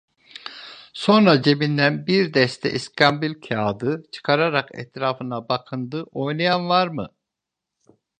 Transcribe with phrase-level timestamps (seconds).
[0.93, 7.09] Sonra cebinden bir deste iskambil kâğıdı çıkararak etrafına bakındı: "Oynayan var mı?"